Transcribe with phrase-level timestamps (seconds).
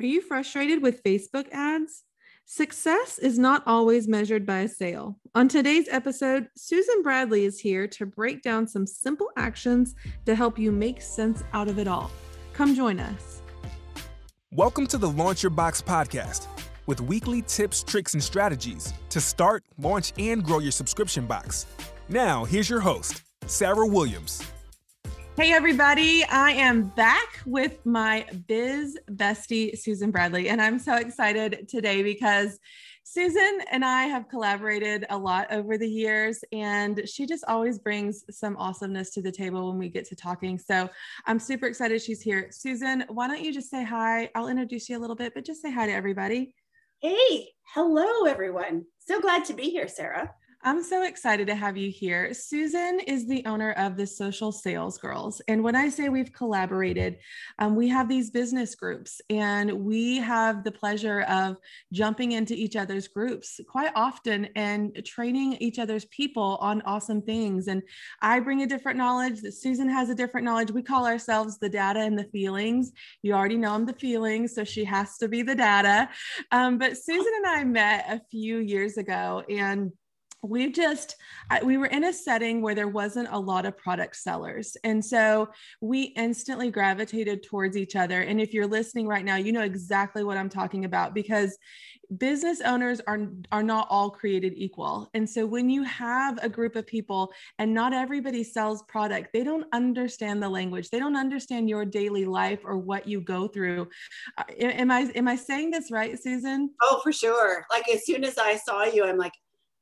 [0.00, 2.04] Are you frustrated with Facebook ads?
[2.46, 5.18] Success is not always measured by a sale.
[5.34, 9.94] On today's episode, Susan Bradley is here to break down some simple actions
[10.24, 12.10] to help you make sense out of it all.
[12.54, 13.42] Come join us.
[14.52, 16.46] Welcome to the Launch Your Box podcast
[16.86, 21.66] with weekly tips, tricks, and strategies to start, launch, and grow your subscription box.
[22.08, 24.42] Now, here's your host, Sarah Williams.
[25.40, 26.22] Hey, everybody.
[26.24, 30.50] I am back with my biz bestie, Susan Bradley.
[30.50, 32.58] And I'm so excited today because
[33.04, 38.22] Susan and I have collaborated a lot over the years, and she just always brings
[38.30, 40.58] some awesomeness to the table when we get to talking.
[40.58, 40.90] So
[41.24, 42.48] I'm super excited she's here.
[42.50, 44.28] Susan, why don't you just say hi?
[44.34, 46.54] I'll introduce you a little bit, but just say hi to everybody.
[46.98, 48.84] Hey, hello, everyone.
[48.98, 50.34] So glad to be here, Sarah.
[50.62, 52.34] I'm so excited to have you here.
[52.34, 55.40] Susan is the owner of the Social Sales Girls.
[55.48, 57.16] And when I say we've collaborated,
[57.58, 61.56] um, we have these business groups and we have the pleasure of
[61.94, 67.68] jumping into each other's groups quite often and training each other's people on awesome things.
[67.68, 67.82] And
[68.20, 70.70] I bring a different knowledge, that Susan has a different knowledge.
[70.70, 72.92] We call ourselves the data and the feelings.
[73.22, 76.10] You already know I'm the feelings, so she has to be the data.
[76.52, 79.90] Um, but Susan and I met a few years ago and
[80.42, 81.16] we just
[81.64, 84.76] we were in a setting where there wasn't a lot of product sellers.
[84.84, 85.48] And so
[85.80, 88.22] we instantly gravitated towards each other.
[88.22, 91.56] And if you're listening right now you know exactly what i'm talking about because
[92.16, 95.08] business owners are are not all created equal.
[95.14, 99.44] And so when you have a group of people and not everybody sells product they
[99.44, 100.90] don't understand the language.
[100.90, 103.88] They don't understand your daily life or what you go through.
[104.36, 106.70] Uh, am i am i saying this right susan?
[106.82, 107.64] Oh for sure.
[107.70, 109.34] Like as soon as i saw you i'm like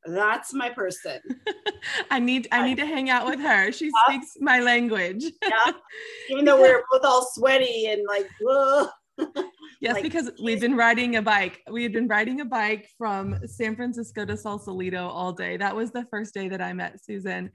[0.07, 1.21] that's my person.
[2.11, 3.73] I need I need to hang out with her.
[3.73, 3.91] She yeah.
[4.07, 5.25] speaks my language.
[5.43, 5.73] yeah.
[6.31, 8.89] Even though we're both all sweaty and like, whoa.
[9.81, 11.63] yes, like, because we've been riding a bike.
[11.71, 15.57] We had been riding a bike from San Francisco to Sausalito all day.
[15.57, 17.51] That was the first day that I met Susan.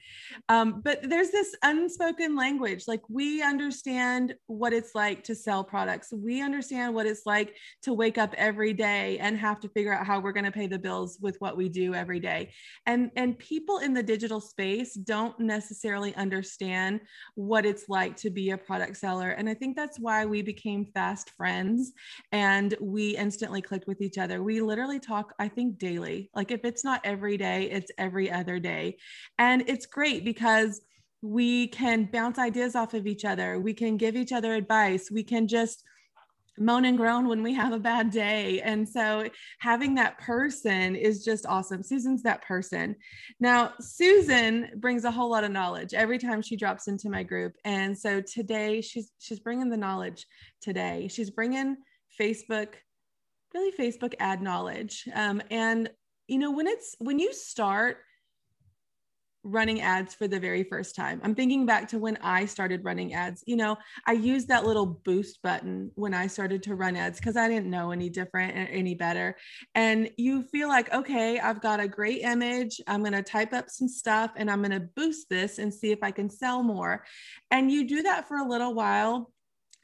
[0.49, 2.83] Um, but there's this unspoken language.
[2.87, 6.13] Like we understand what it's like to sell products.
[6.13, 10.05] We understand what it's like to wake up every day and have to figure out
[10.05, 12.51] how we're going to pay the bills with what we do every day.
[12.85, 17.01] And and people in the digital space don't necessarily understand
[17.35, 19.29] what it's like to be a product seller.
[19.29, 21.52] And I think that's why we became fast friends
[22.31, 24.41] and we instantly clicked with each other.
[24.43, 26.29] We literally talk, I think, daily.
[26.35, 28.97] Like if it's not every day, it's every other day.
[29.37, 30.81] And it's great because
[31.21, 33.59] we can bounce ideas off of each other.
[33.59, 35.09] We can give each other advice.
[35.09, 35.83] We can just
[36.57, 38.61] moan and groan when we have a bad day.
[38.61, 39.27] And so
[39.59, 41.83] having that person is just awesome.
[41.83, 42.95] Susan's that person.
[43.39, 47.53] Now, Susan brings a whole lot of knowledge every time she drops into my group.
[47.65, 50.25] And so today she's she's bringing the knowledge
[50.61, 51.07] today.
[51.09, 51.77] She's bringing
[52.19, 52.73] Facebook,
[53.53, 55.07] really Facebook ad knowledge.
[55.13, 55.89] Um, and
[56.27, 57.97] you know, when it's when you start
[59.43, 61.19] running ads for the very first time.
[61.23, 63.43] I'm thinking back to when I started running ads.
[63.45, 63.77] You know,
[64.07, 67.69] I used that little boost button when I started to run ads because I didn't
[67.69, 69.35] know any different or any better.
[69.75, 72.79] And you feel like, okay, I've got a great image.
[72.87, 75.91] I'm going to type up some stuff and I'm going to boost this and see
[75.91, 77.03] if I can sell more.
[77.51, 79.32] And you do that for a little while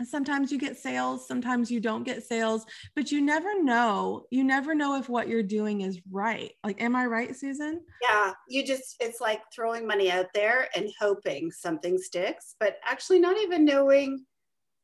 [0.03, 2.65] sometimes you get sales sometimes you don't get sales
[2.95, 6.51] but you never know you never know if what you're doing is right.
[6.63, 7.81] Like am i right susan?
[8.01, 13.19] Yeah you just it's like throwing money out there and hoping something sticks but actually
[13.19, 14.25] not even knowing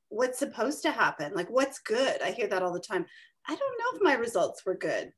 [0.10, 2.22] what's supposed to happen like what's good.
[2.22, 3.06] I hear that all the time.
[3.48, 5.12] I don't know if my results were good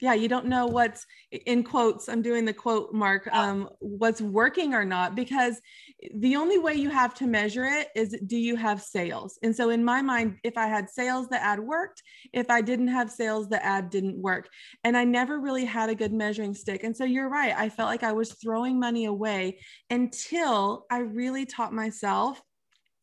[0.00, 1.06] yeah you don't know what's
[1.46, 5.60] in quotes i'm doing the quote mark um, what's working or not because
[6.16, 9.38] the only way you have to measure it is do you have sales?
[9.42, 12.02] And so in my mind if i had sales the ad worked.
[12.32, 14.48] If i didn't have sales the ad didn't work.
[14.84, 16.84] And i never really had a good measuring stick.
[16.84, 19.60] And so you're right i felt like i was throwing money away
[19.90, 22.40] until i really taught myself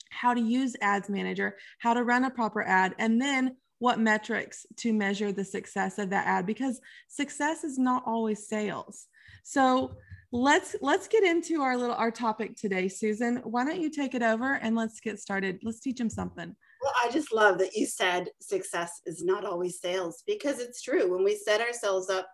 [0.09, 4.65] how to use ads manager how to run a proper ad and then what metrics
[4.77, 9.07] to measure the success of that ad because success is not always sales.
[9.43, 9.95] So
[10.31, 12.87] let's let's get into our little our topic today.
[12.87, 15.59] Susan why don't you take it over and let's get started.
[15.63, 16.55] Let's teach them something.
[16.81, 21.11] Well i just love that you said success is not always sales because it's true.
[21.11, 22.27] When we set ourselves up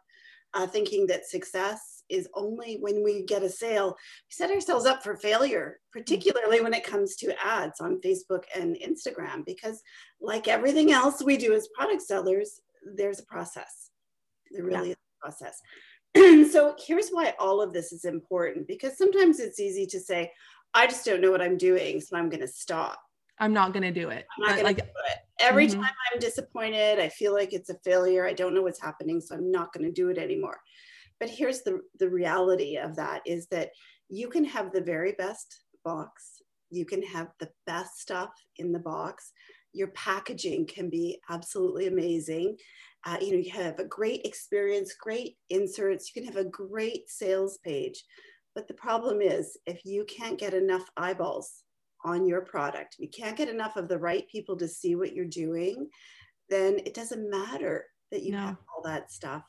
[0.54, 3.90] uh, thinking that success is only when we get a sale.
[3.90, 8.76] We set ourselves up for failure, particularly when it comes to ads on Facebook and
[8.76, 9.82] Instagram, because
[10.20, 12.62] like everything else we do as product sellers,
[12.96, 13.90] there's a process.
[14.52, 14.94] There really yeah.
[14.94, 15.62] is a process.
[16.52, 20.32] so here's why all of this is important because sometimes it's easy to say,
[20.74, 23.00] I just don't know what I'm doing, so I'm going to stop.
[23.40, 24.28] I'm not going to do it.
[24.38, 25.18] I'm not going like, to do it.
[25.40, 25.82] Every mm-hmm.
[25.82, 28.26] time I'm disappointed, I feel like it's a failure.
[28.26, 30.60] I don't know what's happening, so I'm not going to do it anymore.
[31.22, 33.70] But here's the the reality of that is that
[34.10, 36.42] you can have the very best box.
[36.72, 39.32] You can have the best stuff in the box.
[39.72, 42.58] Your packaging can be absolutely amazing.
[43.06, 46.12] Uh, you know, you have a great experience, great inserts.
[46.14, 48.04] You can have a great sales page.
[48.56, 51.64] But the problem is, if you can't get enough eyeballs
[52.04, 55.26] on your product, you can't get enough of the right people to see what you're
[55.26, 55.88] doing,
[56.50, 58.40] then it doesn't matter that you no.
[58.40, 59.44] have all that stuff.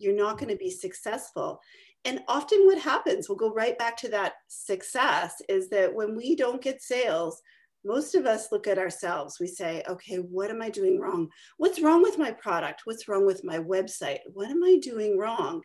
[0.00, 1.60] You're not going to be successful.
[2.04, 6.34] And often, what happens, we'll go right back to that success, is that when we
[6.34, 7.40] don't get sales,
[7.84, 9.38] most of us look at ourselves.
[9.38, 11.28] We say, okay, what am I doing wrong?
[11.58, 12.82] What's wrong with my product?
[12.84, 14.20] What's wrong with my website?
[14.32, 15.62] What am I doing wrong?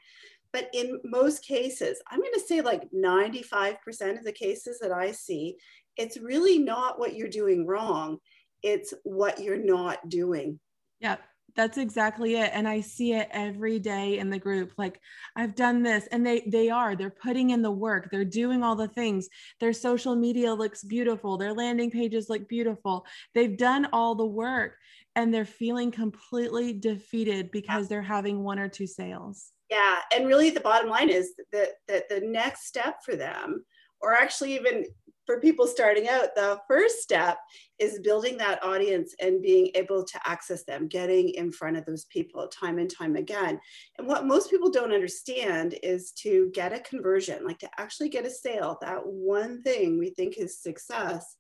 [0.54, 3.76] But in most cases, I'm going to say like 95%
[4.18, 5.58] of the cases that I see,
[5.98, 8.20] it's really not what you're doing wrong,
[8.64, 10.60] it's what you're not doing.
[11.02, 11.18] Yeah,
[11.56, 15.00] that's exactly it and i see it every day in the group like
[15.36, 18.76] i've done this and they they are they're putting in the work they're doing all
[18.76, 19.28] the things
[19.60, 24.74] their social media looks beautiful their landing pages look beautiful they've done all the work
[25.16, 29.52] and they're feeling completely defeated because they're having one or two sales.
[29.70, 33.66] Yeah and really the bottom line is that that the next step for them
[34.02, 34.86] or actually even
[35.26, 37.38] for people starting out, the first step
[37.80, 42.06] is building that audience and being able to access them, getting in front of those
[42.06, 43.60] people time and time again.
[43.98, 48.26] And what most people don't understand is to get a conversion, like to actually get
[48.26, 51.36] a sale, that one thing we think is success,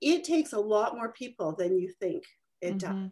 [0.00, 2.24] it takes a lot more people than you think
[2.60, 3.02] it mm-hmm.
[3.02, 3.10] does.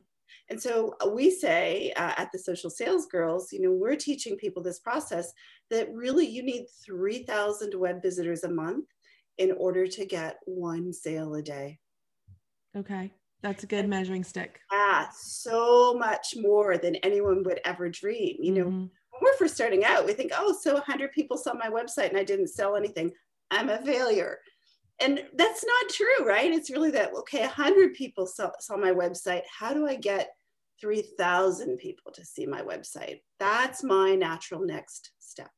[0.48, 4.62] And so we say uh, at the Social Sales Girls, you know, we're teaching people
[4.62, 5.32] this process
[5.70, 8.86] that really you need 3,000 web visitors a month
[9.40, 11.78] in order to get one sale a day.
[12.76, 13.10] Okay.
[13.42, 14.60] That's a good measuring stick.
[14.70, 18.36] Yeah, so much more than anyone would ever dream.
[18.38, 18.80] You know, mm-hmm.
[18.80, 22.18] when we're first starting out, we think, oh, so 100 people saw my website and
[22.18, 23.12] I didn't sell anything.
[23.50, 24.40] I'm a failure.
[25.00, 26.52] And that's not true, right?
[26.52, 29.44] It's really that, okay, 100 people saw, saw my website.
[29.50, 30.28] How do I get
[30.82, 33.20] 3,000 people to see my website?
[33.38, 35.50] That's my natural next step.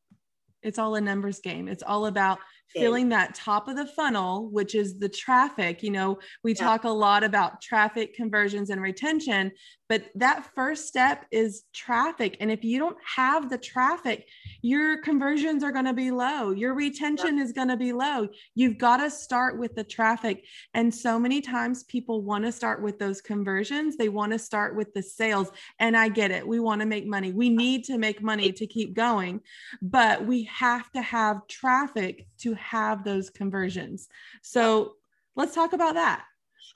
[0.63, 1.67] It's all a numbers game.
[1.67, 2.39] It's all about
[2.75, 5.83] filling that top of the funnel, which is the traffic.
[5.83, 6.65] You know, we yeah.
[6.65, 9.53] talk a lot about traffic conversions and retention,
[9.93, 12.39] but that first step is traffic.
[12.41, 14.27] And if you don't have the traffic,
[14.63, 18.27] your conversions are going to be low, your retention is going to be low.
[18.55, 20.47] You've got to start with the traffic.
[20.73, 24.75] And so many times people want to start with those conversions, they want to start
[24.75, 25.51] with the sales.
[25.79, 26.49] And I get it.
[26.49, 27.33] We want to make money.
[27.35, 29.43] We need to make money to keep going,
[29.83, 34.09] but we have to have traffic to have those conversions.
[34.41, 34.95] So
[35.37, 36.25] let's talk about that.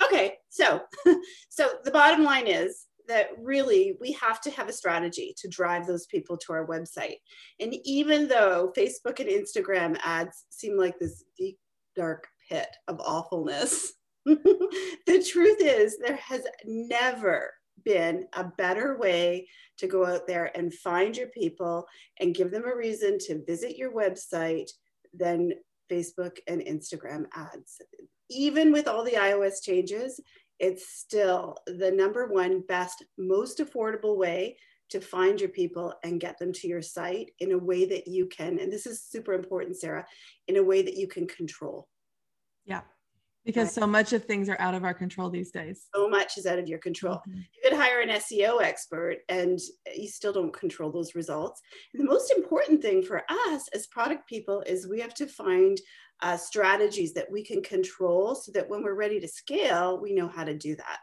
[0.05, 0.83] Okay, so
[1.49, 5.87] so the bottom line is that really we have to have a strategy to drive
[5.87, 7.17] those people to our website.
[7.61, 11.59] And even though Facebook and Instagram ads seem like this deep
[11.95, 13.93] dark pit of awfulness,
[14.25, 17.53] the truth is there has never
[17.85, 19.47] been a better way
[19.79, 21.87] to go out there and find your people
[22.21, 24.71] and give them a reason to visit your website
[25.15, 25.53] than
[25.91, 27.81] Facebook and Instagram ads.
[28.29, 30.21] Even with all the iOS changes,
[30.59, 34.57] it's still the number one best, most affordable way
[34.91, 38.27] to find your people and get them to your site in a way that you
[38.27, 40.07] can, and this is super important, Sarah,
[40.47, 41.89] in a way that you can control.
[42.65, 42.83] Yeah
[43.47, 45.87] because so much of things are out of our control these days.
[45.95, 47.15] So much is out of your control.
[47.15, 47.39] Mm-hmm.
[47.39, 49.59] You could hire an SEO expert and
[49.95, 51.63] you still don't control those results.
[51.95, 55.79] And the most important thing for us as product people is we have to find
[56.23, 60.29] uh, strategies that we can control so that when we're ready to scale, we know
[60.29, 60.99] how to do that.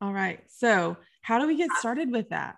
[0.00, 0.40] All right.
[0.48, 2.56] So, how do we get started with that?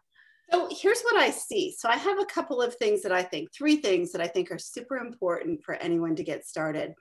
[0.53, 1.75] So here's what I see.
[1.77, 4.53] So I have a couple of things that I think, three things that I think
[4.53, 6.95] are super important for anyone to get started.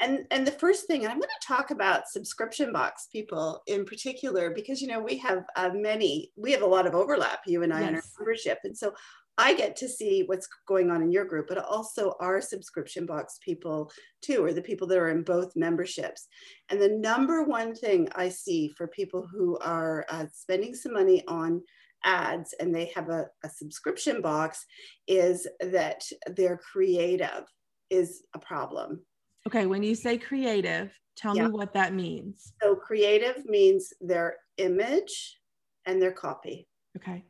[0.00, 3.84] And, and the first thing, and I'm going to talk about subscription box people in
[3.84, 7.62] particular, because, you know, we have uh, many, we have a lot of overlap, you
[7.62, 7.88] and I, yes.
[7.88, 8.58] in our membership.
[8.64, 8.92] And so
[9.40, 13.38] I get to see what's going on in your group, but also our subscription box
[13.42, 16.28] people too, or the people that are in both memberships.
[16.68, 21.24] And the number one thing I see for people who are uh, spending some money
[21.26, 21.62] on
[22.04, 24.66] ads and they have a, a subscription box
[25.08, 27.44] is that their creative
[27.88, 29.00] is a problem.
[29.46, 31.46] Okay, when you say creative, tell yeah.
[31.46, 32.52] me what that means.
[32.62, 35.38] So, creative means their image
[35.86, 36.68] and their copy.
[36.98, 37.24] Okay.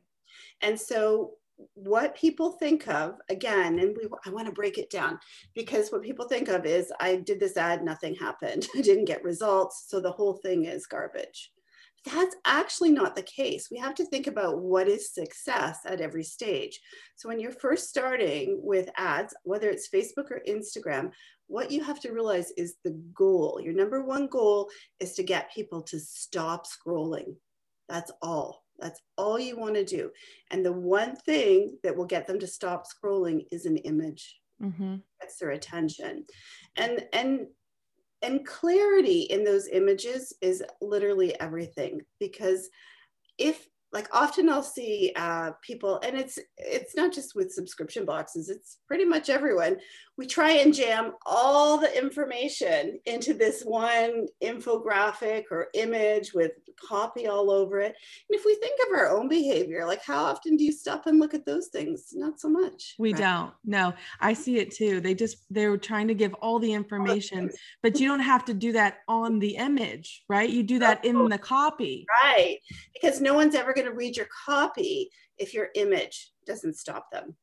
[0.61, 1.35] And so,
[1.75, 5.19] what people think of again and we i want to break it down
[5.55, 8.67] because what people think of is i did this ad nothing happened.
[8.77, 11.53] I didn't get results so the whole thing is garbage.
[12.07, 13.69] That's actually not the case.
[13.71, 16.81] We have to think about what is success at every stage.
[17.17, 21.13] So when you're first starting with ads whether it's facebook or instagram
[21.47, 23.61] what you have to realize is the goal.
[23.63, 27.35] Your number one goal is to get people to stop scrolling.
[27.89, 30.11] That's all that's all you want to do.
[30.51, 34.37] And the one thing that will get them to stop scrolling is an image.
[34.63, 34.97] Mm-hmm.
[35.21, 36.25] Gets their attention.
[36.77, 37.47] And and
[38.23, 42.69] and clarity in those images is literally everything because
[43.39, 48.49] if like often I'll see uh, people, and it's it's not just with subscription boxes;
[48.49, 49.79] it's pretty much everyone.
[50.17, 57.27] We try and jam all the information into this one infographic or image with copy
[57.27, 57.95] all over it.
[58.29, 61.19] And if we think of our own behavior, like how often do you stop and
[61.19, 62.11] look at those things?
[62.13, 62.95] Not so much.
[62.99, 63.21] We right?
[63.21, 63.53] don't.
[63.65, 65.01] No, I see it too.
[65.01, 67.51] They just they're trying to give all the information,
[67.83, 70.49] but you don't have to do that on the image, right?
[70.49, 72.59] You do that in the copy, right?
[72.93, 77.35] Because no one's ever going to read your copy if your image doesn't stop them.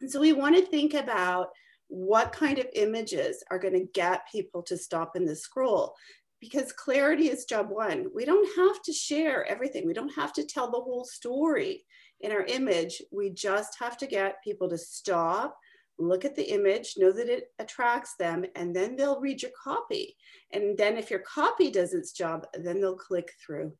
[0.00, 1.48] And so we want to think about
[1.88, 5.94] what kind of images are going to get people to stop in the scroll
[6.40, 8.06] because clarity is job one.
[8.14, 9.86] We don't have to share everything.
[9.86, 11.84] We don't have to tell the whole story
[12.20, 13.02] in our image.
[13.10, 15.56] We just have to get people to stop,
[15.98, 20.16] look at the image, know that it attracts them, and then they'll read your copy.
[20.52, 23.72] And then if your copy does its job, then they'll click through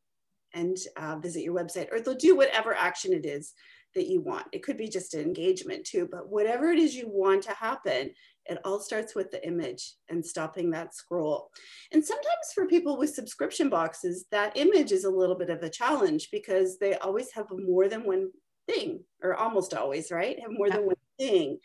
[0.54, 3.52] and uh, visit your website, or they'll do whatever action it is
[3.94, 4.46] that you want.
[4.52, 8.10] It could be just an engagement too, but whatever it is you want to happen,
[8.46, 11.50] it all starts with the image and stopping that scroll.
[11.92, 15.70] And sometimes for people with subscription boxes, that image is a little bit of a
[15.70, 18.30] challenge because they always have more than one
[18.66, 20.38] thing, or almost always, right?
[20.40, 20.76] Have more yeah.
[20.76, 21.58] than one thing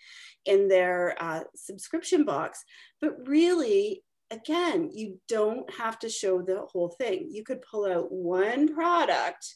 [0.46, 2.64] in their uh, subscription box.
[3.02, 7.28] But really, again, you don't have to show the whole thing.
[7.30, 9.56] You could pull out one product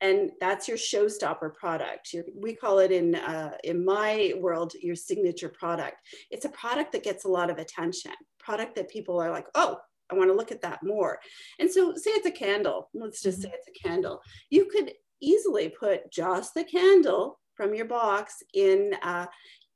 [0.00, 2.12] and that's your showstopper product.
[2.12, 5.96] Your, we call it in uh, in my world your signature product.
[6.30, 8.12] It's a product that gets a lot of attention.
[8.38, 9.76] Product that people are like, oh,
[10.10, 11.18] I want to look at that more.
[11.58, 12.88] And so, say it's a candle.
[12.94, 13.50] Let's just mm-hmm.
[13.50, 14.20] say it's a candle.
[14.48, 19.26] You could easily put just the candle from your box in uh,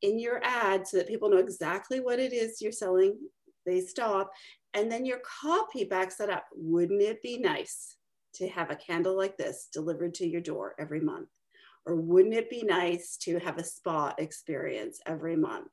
[0.00, 3.16] in your ad so that people know exactly what it is you're selling
[3.64, 4.30] they stop,
[4.74, 6.46] and then your copy backs that up.
[6.54, 7.96] Wouldn't it be nice
[8.34, 11.28] to have a candle like this delivered to your door every month?
[11.86, 15.68] Or wouldn't it be nice to have a spa experience every month?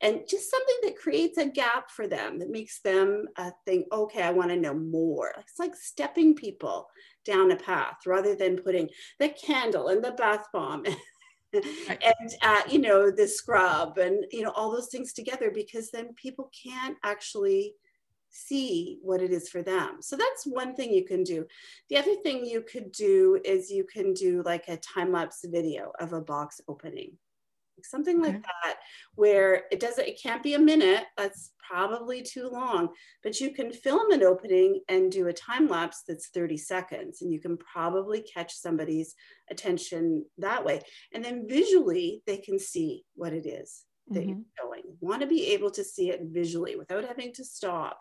[0.00, 4.22] And just something that creates a gap for them that makes them uh, think, okay,
[4.22, 5.34] I want to know more.
[5.38, 6.88] It's like stepping people
[7.26, 10.84] down a path rather than putting the candle and the bath bomb
[11.88, 16.14] and uh, you know the scrub and you know all those things together because then
[16.14, 17.74] people can't actually
[18.30, 19.96] see what it is for them.
[20.00, 21.46] So that's one thing you can do.
[21.88, 26.12] The other thing you could do is you can do like a time-lapse video of
[26.12, 27.16] a box opening
[27.84, 28.76] something like that
[29.14, 32.88] where it doesn't it can't be a minute that's probably too long
[33.22, 37.32] but you can film an opening and do a time lapse that's 30 seconds and
[37.32, 39.14] you can probably catch somebody's
[39.50, 40.80] attention that way
[41.14, 44.30] and then visually they can see what it is that mm-hmm.
[44.30, 44.70] you're showing
[45.00, 48.00] want to be able to see it visually without having to stop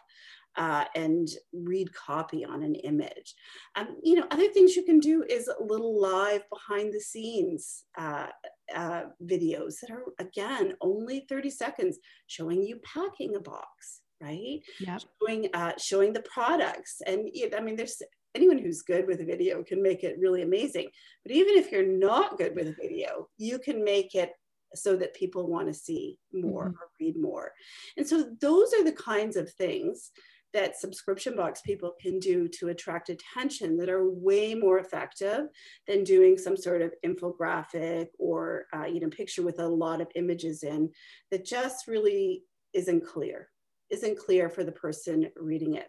[0.56, 3.36] uh, and read copy on an image.
[3.76, 7.86] Um, you know, other things you can do is a little live behind the scenes
[7.98, 8.28] uh,
[8.76, 14.60] uh, videos that are, again, only 30 seconds showing you packing a box, right?
[14.80, 14.98] Yeah.
[15.22, 17.02] Showing, uh, showing the products.
[17.06, 18.02] And I mean, there's
[18.36, 20.88] anyone who's good with a video can make it really amazing.
[21.24, 24.32] But even if you're not good with a video, you can make it
[24.76, 26.76] so that people want to see more mm-hmm.
[26.76, 27.52] or read more.
[27.98, 30.12] And so those are the kinds of things
[30.54, 35.48] that subscription box people can do to attract attention that are way more effective
[35.88, 40.08] than doing some sort of infographic or uh, you know picture with a lot of
[40.16, 40.90] images in
[41.32, 43.50] that just really isn't clear
[43.90, 45.88] isn't clear for the person reading it.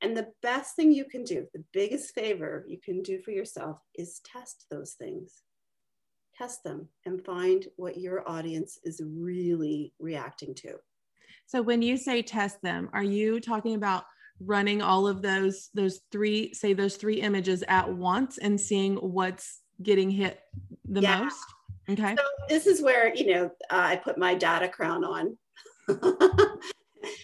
[0.00, 3.78] And the best thing you can do the biggest favor you can do for yourself
[3.94, 5.42] is test those things.
[6.36, 10.76] Test them and find what your audience is really reacting to
[11.46, 14.04] so when you say test them, are you talking about
[14.44, 19.60] running all of those those three say those three images at once and seeing what's
[19.82, 20.40] getting hit
[20.88, 21.22] the yeah.
[21.22, 21.44] most?
[21.90, 22.14] Okay.
[22.16, 25.36] So this is where, you know, uh, I put my data crown on.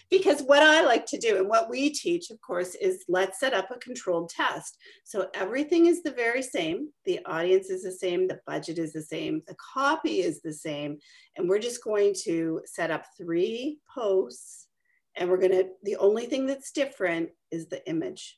[0.09, 3.53] because what I like to do and what we teach, of course, is let's set
[3.53, 4.77] up a controlled test.
[5.03, 6.89] So everything is the very same.
[7.05, 8.27] The audience is the same.
[8.27, 9.41] The budget is the same.
[9.47, 10.97] The copy is the same.
[11.35, 14.67] And we're just going to set up three posts.
[15.15, 18.37] And we're going to, the only thing that's different is the image.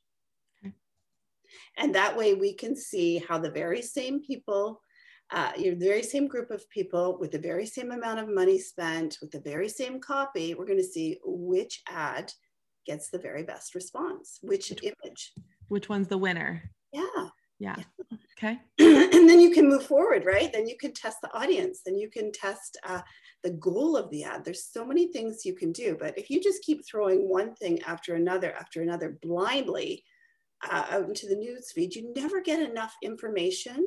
[1.78, 4.82] And that way we can see how the very same people
[5.32, 8.58] uh, you're the very same group of people with the very same amount of money
[8.58, 12.32] spent with the very same copy, we're going to see which ad
[12.86, 15.34] gets the very best response, which, which image.
[15.70, 16.70] Which one's the winner?
[16.92, 17.30] Yeah.
[17.60, 17.76] Yeah.
[17.78, 18.18] yeah.
[18.38, 18.60] Okay.
[18.80, 20.52] and then you can move forward, right?
[20.52, 21.82] Then you can test the audience.
[21.86, 23.02] Then you can test uh,
[23.44, 24.44] the goal of the ad.
[24.44, 25.96] There's so many things you can do.
[25.98, 30.04] But if you just keep throwing one thing after another after another blindly
[30.70, 33.86] uh, out into the news feed, you never get enough information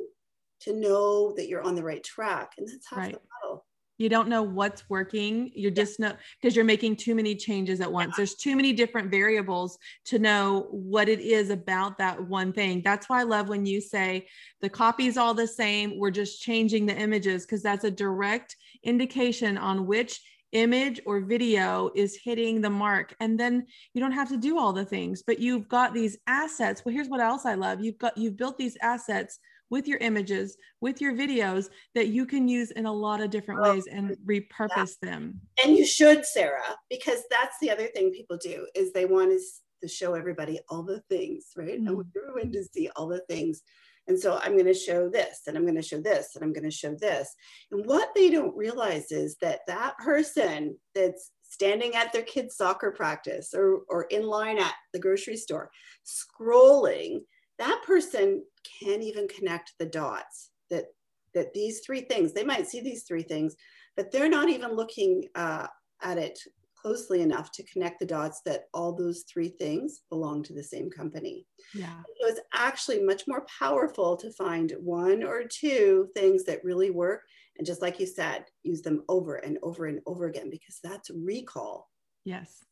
[0.61, 2.53] to know that you're on the right track.
[2.57, 3.13] And that's half right.
[3.13, 3.65] the battle.
[3.97, 5.51] You don't know what's working.
[5.55, 5.75] You're yeah.
[5.75, 8.09] just not because you're making too many changes at once.
[8.09, 8.17] Yeah.
[8.17, 12.81] There's too many different variables to know what it is about that one thing.
[12.83, 14.27] That's why I love when you say
[14.61, 15.97] the copy is all the same.
[15.97, 20.19] We're just changing the images because that's a direct indication on which
[20.51, 24.71] image or video is hitting the mark and then you don't have to do all
[24.71, 28.17] the things but you've got these assets well here's what else i love you've got
[28.17, 32.85] you've built these assets with your images, with your videos that you can use in
[32.85, 35.09] a lot of different oh, ways and repurpose yeah.
[35.09, 35.41] them.
[35.63, 39.39] And you should, Sarah, because that's the other thing people do is they want to,
[39.81, 41.79] to show everybody all the things, right?
[41.79, 41.89] Mm-hmm.
[41.89, 43.61] I want everyone to see all the things.
[44.07, 46.53] And so I'm going to show this, and I'm going to show this, and I'm
[46.53, 47.33] going to show this.
[47.71, 52.91] And what they don't realize is that that person that's standing at their kids' soccer
[52.91, 55.71] practice or, or in line at the grocery store,
[56.05, 57.21] scrolling,
[57.59, 58.43] that person
[58.81, 60.85] can't even connect the dots that
[61.33, 63.55] that these three things they might see these three things
[63.95, 65.67] but they're not even looking uh,
[66.01, 66.37] at it
[66.85, 70.87] closely enough to connect the dots that all those three things belong to the same
[70.87, 71.47] company.
[71.73, 71.97] Yeah.
[72.21, 77.23] So it's actually much more powerful to find one or two things that really work
[77.57, 81.09] and just like you said use them over and over and over again because that's
[81.09, 81.89] recall.
[82.23, 82.63] Yes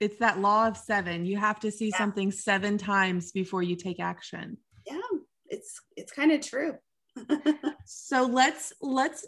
[0.00, 1.98] it's that law of seven you have to see yeah.
[1.98, 4.56] something seven times before you take action
[4.86, 5.00] yeah
[5.48, 6.74] it's it's kind of true
[7.84, 9.26] so let's let's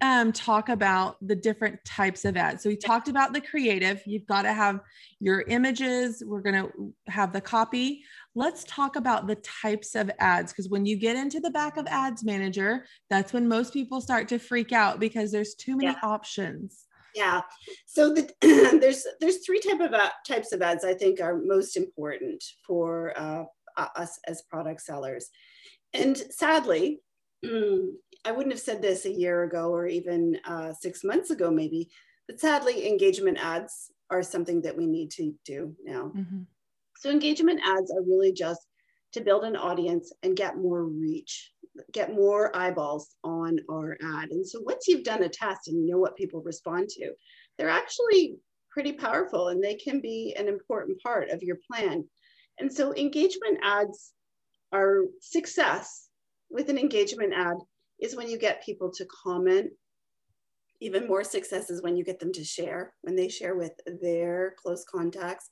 [0.00, 2.62] um, talk about the different types of ads.
[2.62, 4.02] So we talked about the creative.
[4.06, 4.80] You've got to have
[5.20, 6.22] your images.
[6.24, 8.02] We're going to have the copy.
[8.34, 11.86] Let's talk about the types of ads because when you get into the back of
[11.86, 16.08] Ads Manager, that's when most people start to freak out because there's too many yeah.
[16.08, 16.83] options.
[17.14, 17.42] Yeah.
[17.86, 18.30] So the,
[18.80, 23.12] there's there's three type of uh, types of ads I think are most important for
[23.16, 23.44] uh,
[23.76, 25.30] us as product sellers.
[25.92, 27.00] And sadly,
[28.24, 31.90] I wouldn't have said this a year ago or even uh, six months ago, maybe,
[32.26, 36.12] but sadly, engagement ads are something that we need to do now.
[36.16, 36.42] Mm-hmm.
[36.96, 38.62] So, engagement ads are really just
[39.12, 41.52] to build an audience and get more reach,
[41.92, 44.30] get more eyeballs on our ad.
[44.30, 47.12] And so, once you've done a test and you know what people respond to,
[47.58, 48.36] they're actually
[48.74, 52.04] pretty powerful and they can be an important part of your plan.
[52.58, 54.12] And so engagement ads
[54.72, 56.08] are success
[56.50, 57.56] with an engagement ad
[58.00, 59.70] is when you get people to comment.
[60.80, 64.54] Even more success is when you get them to share, when they share with their
[64.60, 65.48] close contacts,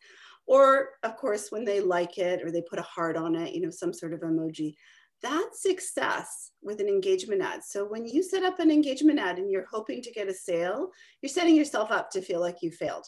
[0.46, 3.60] or of course, when they like it or they put a heart on it, you
[3.60, 4.74] know, some sort of emoji.
[5.22, 7.62] That's success with an engagement ad.
[7.64, 10.90] So when you set up an engagement ad and you're hoping to get a sale,
[11.20, 13.06] you're setting yourself up to feel like you failed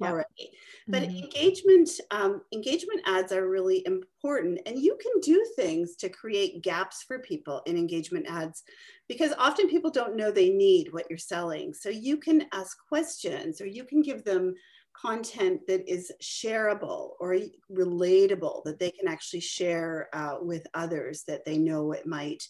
[0.00, 0.10] yeah.
[0.10, 0.50] already.
[0.88, 1.24] But mm-hmm.
[1.24, 7.02] engagement um, engagement ads are really important, and you can do things to create gaps
[7.02, 8.62] for people in engagement ads
[9.08, 11.72] because often people don't know they need what you're selling.
[11.72, 14.54] So you can ask questions, or you can give them
[15.00, 17.38] content that is shareable or
[17.72, 22.42] relatable that they can actually share uh, with others that they know it might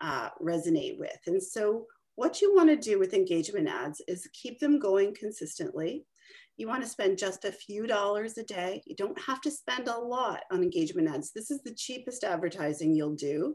[0.00, 1.18] uh, resonate with.
[1.26, 6.04] And so what you want to do with engagement ads is keep them going consistently
[6.58, 8.82] you want to spend just a few dollars a day.
[8.84, 11.30] You don't have to spend a lot on engagement ads.
[11.32, 13.54] This is the cheapest advertising you'll do.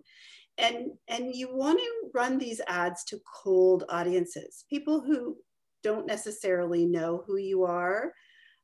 [0.58, 5.36] And, and you want to run these ads to cold audiences, people who
[5.84, 8.14] don't necessarily know who you are.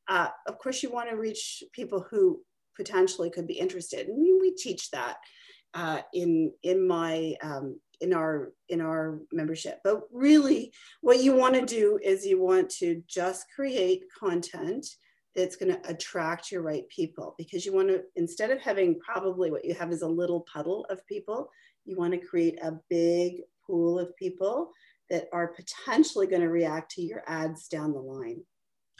[0.08, 2.40] Uh, of course, you want to reach people who
[2.76, 4.08] potentially could be interested.
[4.08, 5.16] And we, teach that
[5.74, 9.78] uh, in, in my um, in our in our membership.
[9.84, 14.86] But really what you want to do is you want to just create content
[15.36, 17.36] that's going to attract your right people.
[17.38, 20.84] Because you want to instead of having probably what you have is a little puddle
[20.90, 21.48] of people
[21.84, 24.70] you want to create a big pool of people
[25.08, 28.42] that are potentially going to react to your ads down the line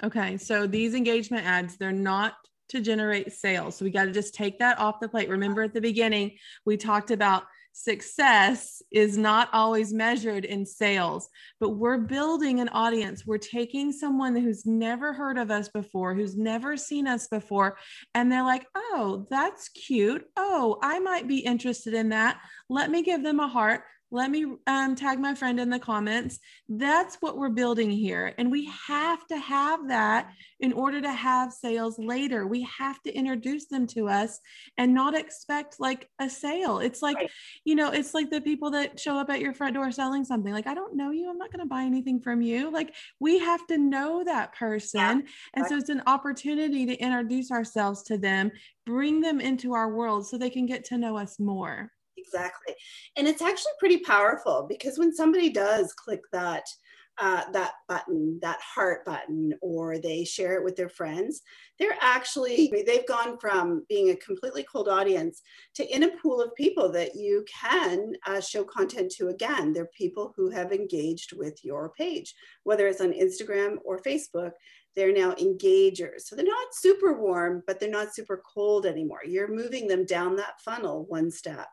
[0.02, 2.34] Okay, so these engagement ads, they're not
[2.70, 3.76] to generate sales.
[3.76, 5.28] So we got to just take that off the plate.
[5.28, 11.28] Remember at the beginning, we talked about success is not always measured in sales,
[11.60, 13.26] but we're building an audience.
[13.26, 17.78] We're taking someone who's never heard of us before, who's never seen us before,
[18.14, 20.24] and they're like, oh, that's cute.
[20.36, 22.40] Oh, I might be interested in that.
[22.68, 26.38] Let me give them a heart let me um, tag my friend in the comments.
[26.68, 28.34] That's what we're building here.
[28.38, 32.46] And we have to have that in order to have sales later.
[32.46, 34.40] We have to introduce them to us
[34.76, 36.80] and not expect like a sale.
[36.80, 37.30] It's like, right.
[37.64, 40.52] you know, it's like the people that show up at your front door selling something.
[40.52, 41.30] Like, I don't know you.
[41.30, 42.70] I'm not going to buy anything from you.
[42.70, 45.00] Like, we have to know that person.
[45.00, 45.20] Yeah.
[45.54, 48.50] And so it's an opportunity to introduce ourselves to them,
[48.86, 51.92] bring them into our world so they can get to know us more.
[52.20, 52.74] Exactly.
[53.16, 56.64] And it's actually pretty powerful because when somebody does click that,
[57.18, 61.42] uh, that button, that heart button, or they share it with their friends,
[61.78, 65.42] they're actually, they've gone from being a completely cold audience
[65.74, 69.72] to in a pool of people that you can uh, show content to again.
[69.72, 74.52] They're people who have engaged with your page, whether it's on Instagram or Facebook.
[74.96, 76.22] They're now engagers.
[76.22, 79.20] So they're not super warm, but they're not super cold anymore.
[79.24, 81.68] You're moving them down that funnel one step.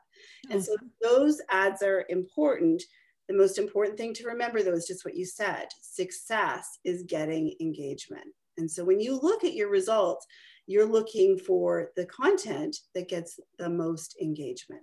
[0.50, 0.64] And oh.
[0.64, 2.84] so those ads are important.
[3.28, 7.56] The most important thing to remember, though, is just what you said success is getting
[7.60, 8.28] engagement.
[8.58, 10.26] And so when you look at your results,
[10.66, 14.82] you're looking for the content that gets the most engagement.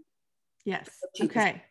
[0.65, 0.89] Yes.
[1.21, 1.63] Okay.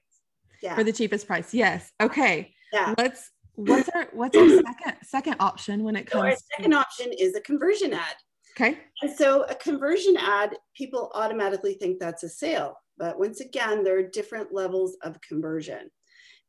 [0.62, 0.76] Yeah.
[0.76, 1.54] For the cheapest price.
[1.54, 1.92] Yes.
[2.02, 2.54] Okay.
[2.72, 2.94] Yeah.
[2.98, 6.78] Let's what's our what's our second second option when it comes so our second to-
[6.78, 8.16] option is a conversion ad.
[8.56, 8.78] Okay.
[9.02, 12.78] And so a conversion ad, people automatically think that's a sale.
[12.98, 15.90] But once again, there are different levels of conversion.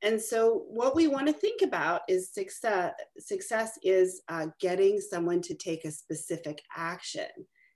[0.03, 2.93] And so, what we want to think about is success.
[3.19, 7.29] Success is uh, getting someone to take a specific action.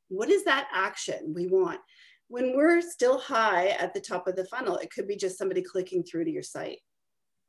[0.08, 1.80] What is that action we want?
[2.28, 5.62] When we're still high at the top of the funnel, it could be just somebody
[5.62, 6.80] clicking through to your site,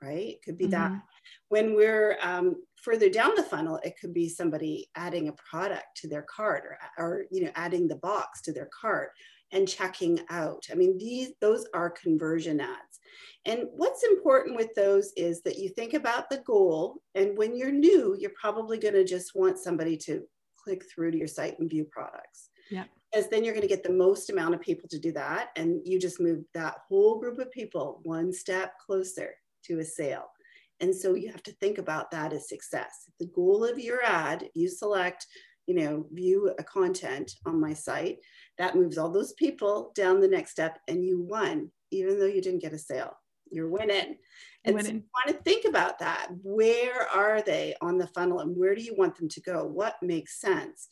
[0.02, 0.30] right?
[0.30, 0.94] It could be mm-hmm.
[0.94, 1.02] that.
[1.50, 6.08] When we're um, further down the funnel, it could be somebody adding a product to
[6.08, 9.10] their cart or, or you know, adding the box to their cart
[9.52, 10.66] and checking out.
[10.72, 13.00] I mean, these those are conversion ads.
[13.46, 17.02] And what's important with those is that you think about the goal.
[17.16, 20.24] And when you're new, you're probably going to just want somebody to
[20.62, 22.50] click through to your site and view products.
[22.70, 22.84] Yeah.
[23.12, 25.50] Because then you're going to get the most amount of people to do that.
[25.56, 29.34] And you just move that whole group of people one step closer
[29.66, 30.28] to a sale.
[30.82, 33.10] And so you have to think about that as success.
[33.20, 35.26] The goal of your ad, you select
[35.70, 38.18] you know, view a content on my site,
[38.58, 42.42] that moves all those people down the next step and you won, even though you
[42.42, 43.14] didn't get a sale.
[43.52, 44.18] You're winning.
[44.66, 44.90] And winning.
[44.90, 46.30] so you want to think about that.
[46.42, 49.64] Where are they on the funnel and where do you want them to go?
[49.64, 50.88] What makes sense?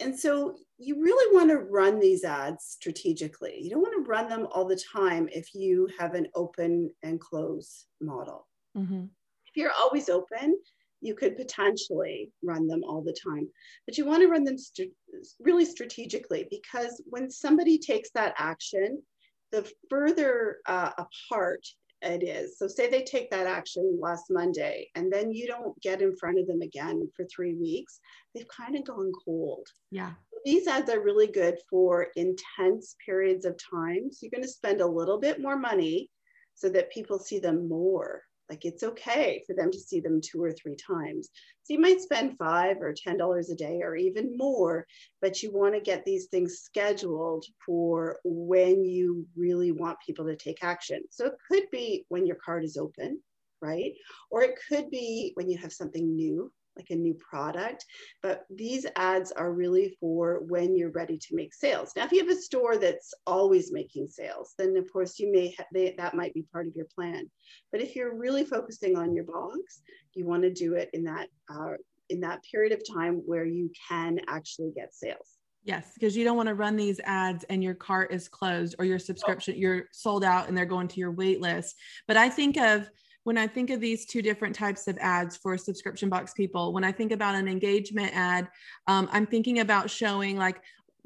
[0.00, 3.60] And so you really want to run these ads strategically.
[3.60, 7.20] You don't want to run them all the time if you have an open and
[7.20, 8.48] close model.
[8.74, 9.04] Mm-hmm.
[9.46, 10.58] If you're always open,
[11.02, 13.48] you could potentially run them all the time.
[13.86, 14.92] But you want to run them st-
[15.40, 19.02] really strategically because when somebody takes that action,
[19.50, 21.66] the further uh, apart
[22.02, 22.58] it is.
[22.58, 26.38] So, say they take that action last Monday and then you don't get in front
[26.38, 28.00] of them again for three weeks,
[28.34, 29.66] they've kind of gone cold.
[29.90, 30.12] Yeah.
[30.44, 34.10] These ads are really good for intense periods of time.
[34.10, 36.10] So, you're going to spend a little bit more money
[36.54, 40.42] so that people see them more like it's okay for them to see them two
[40.42, 41.30] or three times.
[41.64, 44.86] So you might spend five or ten dollars a day or even more,
[45.20, 50.36] but you want to get these things scheduled for when you really want people to
[50.36, 51.02] take action.
[51.10, 53.20] So it could be when your card is open,
[53.60, 53.92] right?
[54.30, 57.84] Or it could be when you have something new like a new product.
[58.22, 61.92] But these ads are really for when you're ready to make sales.
[61.96, 65.54] Now, if you have a store that's always making sales, then of course you may
[65.58, 67.30] have they, that might be part of your plan.
[67.70, 69.82] But if you're really focusing on your box,
[70.14, 71.74] you want to do it in that uh,
[72.08, 75.38] in that period of time where you can actually get sales.
[75.64, 78.84] Yes, because you don't want to run these ads and your cart is closed or
[78.84, 81.76] your subscription, you're sold out and they're going to your wait list.
[82.08, 82.90] But I think of
[83.24, 86.84] when I think of these two different types of ads for subscription box people, when
[86.84, 88.48] I think about an engagement ad,
[88.86, 90.60] um, I'm thinking about showing like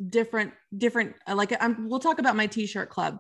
[0.09, 3.19] different, different, like I'm, we'll talk about my t-shirt club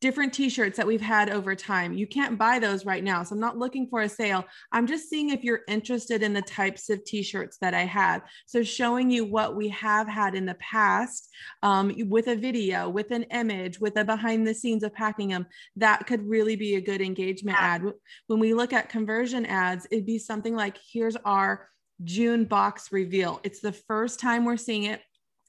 [0.00, 1.92] different t-shirts that we've had over time.
[1.92, 3.22] You can't buy those right now.
[3.22, 4.44] So I'm not looking for a sale.
[4.70, 8.22] I'm just seeing if you're interested in the types of t-shirts that I have.
[8.46, 11.28] So showing you what we have had in the past
[11.62, 15.46] um, with a video, with an image, with a behind the scenes of packing them,
[15.76, 17.82] that could really be a good engagement ad.
[18.28, 21.68] When we look at conversion ads, it'd be something like, here's our
[22.04, 23.40] June box reveal.
[23.42, 25.00] It's the first time we're seeing it.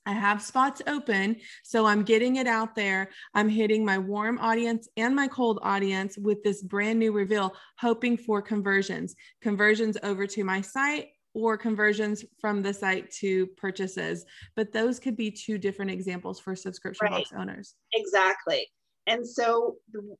[0.09, 3.11] I have spots open, so I'm getting it out there.
[3.35, 8.17] I'm hitting my warm audience and my cold audience with this brand new reveal, hoping
[8.17, 14.25] for conversions, conversions over to my site or conversions from the site to purchases.
[14.55, 17.23] But those could be two different examples for subscription right.
[17.23, 17.75] box owners.
[17.93, 18.67] Exactly.
[19.05, 19.75] And so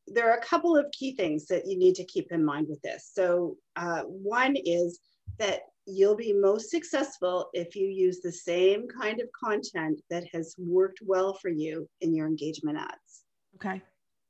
[0.06, 2.82] there are a couple of key things that you need to keep in mind with
[2.84, 3.10] this.
[3.12, 5.00] So, uh, one is
[5.40, 10.56] that you'll be most successful if you use the same kind of content that has
[10.58, 13.24] worked well for you in your engagement ads.
[13.56, 13.82] Okay.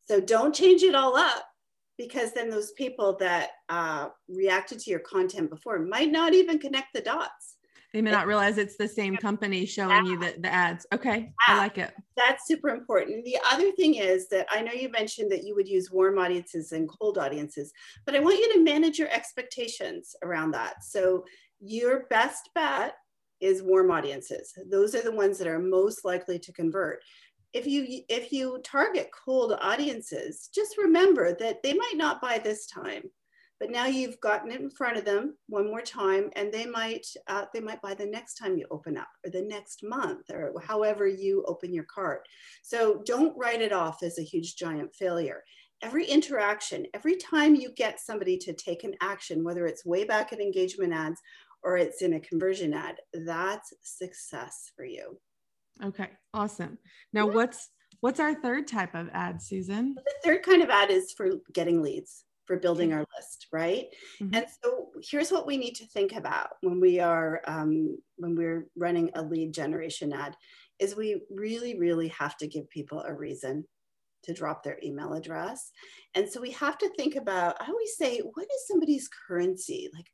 [0.07, 1.45] So, don't change it all up
[1.97, 6.93] because then those people that uh, reacted to your content before might not even connect
[6.93, 7.57] the dots.
[7.93, 10.85] They may not realize it's the same company showing you the, the ads.
[10.93, 11.91] Okay, I like it.
[12.15, 13.25] That's super important.
[13.25, 16.71] The other thing is that I know you mentioned that you would use warm audiences
[16.71, 17.73] and cold audiences,
[18.05, 20.83] but I want you to manage your expectations around that.
[20.83, 21.25] So
[21.59, 22.95] your best bet
[23.39, 24.53] is warm audiences.
[24.69, 27.01] Those are the ones that are most likely to convert.
[27.53, 32.67] If you if you target cold audiences just remember that they might not buy this
[32.67, 33.09] time
[33.59, 37.05] but now you've gotten it in front of them one more time and they might
[37.27, 40.53] uh, they might buy the next time you open up or the next month or
[40.65, 42.27] however you open your cart.
[42.63, 45.43] So don't write it off as a huge giant failure.
[45.81, 50.33] Every interaction every time you get somebody to take an action whether it's way back
[50.33, 51.21] at engagement ads
[51.63, 55.17] or it's in a conversion ad that's success for you
[55.83, 56.77] Okay, awesome.
[57.13, 57.35] Now yeah.
[57.35, 57.69] what's
[58.01, 59.95] what's our third type of ad, Susan?
[59.95, 63.85] The third kind of ad is for getting leads, for building our list, right?
[64.21, 64.35] Mm-hmm.
[64.35, 68.67] And so here's what we need to think about when we are um, when we're
[68.75, 70.35] running a lead generation ad
[70.79, 73.65] is we really, really have to give people a reason
[74.23, 75.71] to drop their email address.
[76.13, 79.89] And so we have to think about, I always say, what is somebody's currency?
[79.93, 80.07] Like,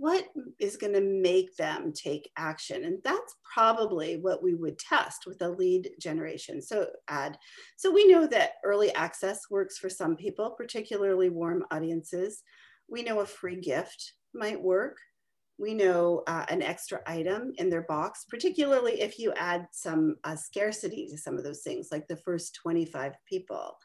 [0.00, 0.24] what
[0.58, 2.86] is going to make them take action?
[2.86, 6.62] And that's probably what we would test with a lead generation.
[6.62, 7.36] So ad
[7.76, 12.42] so we know that early access works for some people particularly warm audiences.
[12.88, 14.96] We know a free gift might work.
[15.58, 20.34] We know uh, an extra item in their box particularly if you add some uh,
[20.34, 23.76] scarcity to some of those things like the first 25 people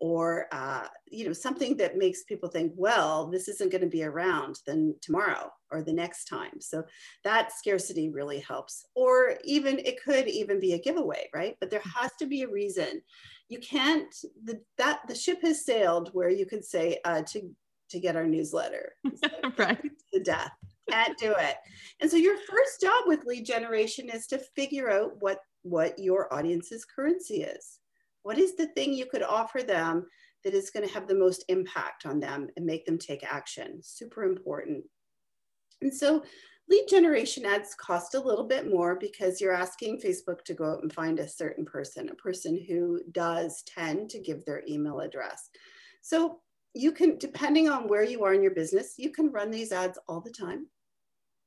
[0.00, 4.02] or uh, you know something that makes people think well this isn't going to be
[4.02, 6.60] around then tomorrow or the next time.
[6.60, 6.84] So
[7.22, 8.84] that scarcity really helps.
[8.96, 11.56] Or even it could even be a giveaway right?
[11.60, 13.02] But there has to be a reason.
[13.48, 14.12] You can't
[14.44, 17.54] the that the ship has sailed where you could say uh, to
[17.90, 18.94] to get our newsletter.
[19.58, 19.82] Right.
[20.14, 20.52] To death.
[20.88, 21.56] Can't do it.
[22.00, 26.32] And so your first job with lead generation is to figure out what what your
[26.32, 27.79] audience's currency is
[28.22, 30.06] what is the thing you could offer them
[30.44, 33.80] that is going to have the most impact on them and make them take action?
[33.82, 34.84] Super important.
[35.82, 36.22] And so
[36.68, 40.82] lead generation ads cost a little bit more because you're asking Facebook to go out
[40.82, 45.50] and find a certain person, a person who does tend to give their email address.
[46.02, 46.38] So
[46.74, 49.98] you can, depending on where you are in your business, you can run these ads
[50.08, 50.66] all the time.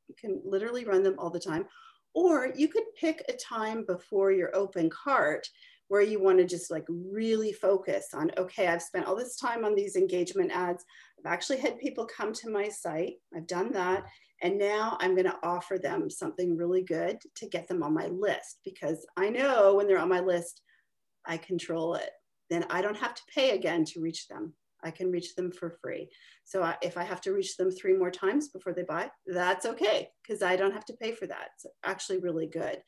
[0.09, 1.65] You can literally run them all the time.
[2.13, 5.47] Or you could pick a time before your open cart
[5.87, 9.65] where you want to just like really focus on okay i've spent all this time
[9.65, 10.83] on these engagement ads.
[11.19, 13.13] I've actually had people come to my site.
[13.35, 14.03] I've done that.
[14.41, 18.07] And now i'm going to offer them something really good to get them on my
[18.07, 20.61] list because i know when they're on my list
[21.25, 22.09] i control it.
[22.49, 24.53] Then i don't have to pay again to reach them.
[24.85, 26.09] I can reach them for free.
[26.43, 29.65] So I, if i have to reach them three more times before they buy that's
[29.65, 31.49] okay because i don't have to pay for that.
[31.55, 32.81] It's actually really good.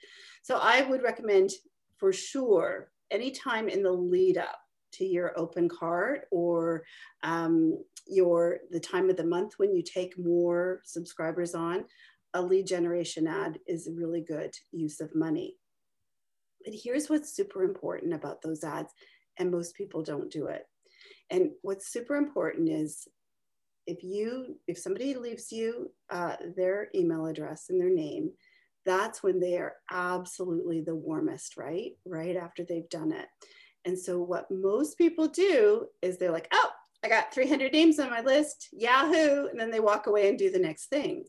[0.43, 1.51] So i would recommend
[1.97, 4.60] for sure anytime in the lead up
[4.93, 6.84] to your open cart or
[7.23, 7.77] um,
[8.08, 11.86] your the time of the month when you take more subscribers on,
[12.34, 15.55] a lead generation ad is a really good use of money.
[16.63, 18.91] But here's what's super important about those ads,
[19.38, 20.63] and most people don't do it.
[21.29, 23.08] And what's super important is
[23.88, 28.31] if you if somebody leaves you uh, their email address and their name
[28.85, 31.91] that's when they are absolutely the warmest, right?
[32.05, 33.27] Right after they've done it.
[33.85, 36.69] And so, what most people do is they're like, oh,
[37.03, 39.47] I got 300 names on my list, Yahoo.
[39.47, 41.25] And then they walk away and do the next thing.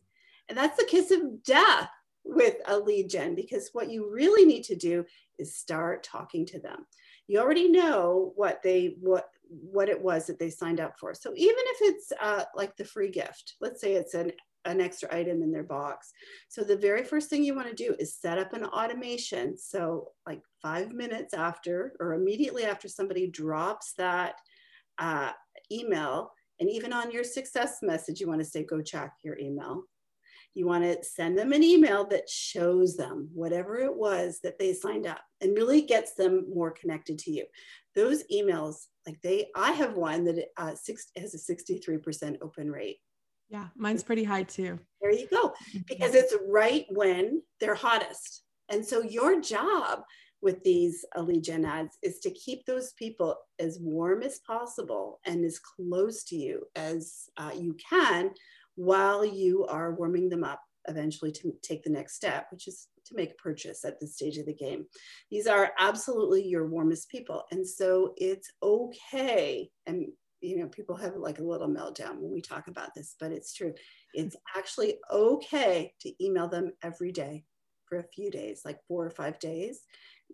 [0.48, 1.90] And that's the kiss of death
[2.24, 5.04] with a lead gen because what you really need to do
[5.38, 6.86] is start talking to them.
[7.28, 11.14] You already know what they, what, what it was that they signed up for.
[11.14, 14.32] So even if it's uh, like the free gift, let's say it's an
[14.66, 16.12] an extra item in their box.
[16.48, 19.56] So the very first thing you want to do is set up an automation.
[19.56, 24.34] So like five minutes after or immediately after somebody drops that
[24.98, 25.30] uh,
[25.70, 29.82] email, and even on your success message, you want to say, go check your email.
[30.54, 34.72] You want to send them an email that shows them whatever it was that they
[34.72, 37.44] signed up and really gets them more connected to you.
[37.94, 42.96] Those emails, like they, I have one that uh, six, has a 63% open rate.
[43.48, 44.78] Yeah, mine's pretty high too.
[45.00, 45.54] There you go.
[45.86, 48.42] Because it's right when they're hottest.
[48.68, 50.02] And so your job
[50.42, 51.04] with these
[51.40, 56.36] gen ads is to keep those people as warm as possible and as close to
[56.36, 58.30] you as uh, you can
[58.74, 63.14] while you are warming them up eventually to take the next step, which is to
[63.14, 64.86] make a purchase at this stage of the game.
[65.30, 67.44] These are absolutely your warmest people.
[67.50, 69.70] And so it's okay.
[69.86, 70.08] And,
[70.46, 73.52] you know, people have like a little meltdown when we talk about this, but it's
[73.52, 73.74] true.
[74.14, 77.44] It's actually okay to email them every day
[77.88, 79.80] for a few days, like four or five days.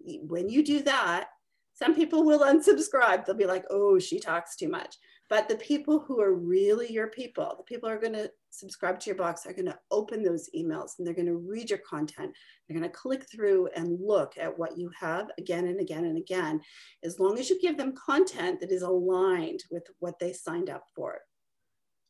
[0.05, 1.29] When you do that,
[1.75, 3.25] some people will unsubscribe.
[3.25, 4.97] They'll be like, oh, she talks too much.
[5.33, 9.07] But the people who are really your people, the people are going to subscribe to
[9.07, 12.37] your box, are going to open those emails and they're going to read your content.
[12.69, 16.19] They're going to click through and look at what you have again and again and
[16.19, 16.61] again,
[17.03, 20.85] as long as you give them content that is aligned with what they signed up
[20.95, 21.19] for.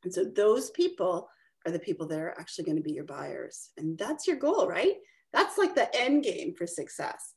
[0.02, 1.28] And so those people
[1.64, 3.70] are the people that are actually going to be your buyers.
[3.76, 4.96] And that's your goal, right?
[5.32, 7.34] That's like the end game for success.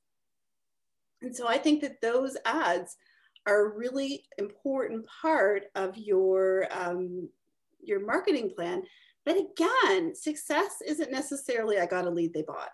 [1.21, 2.97] And so I think that those ads
[3.47, 7.29] are a really important part of your, um,
[7.83, 8.83] your marketing plan.
[9.25, 12.69] But again, success isn't necessarily I got a lead they bought.